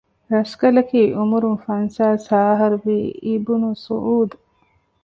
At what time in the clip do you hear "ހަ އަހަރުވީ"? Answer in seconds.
2.31-2.97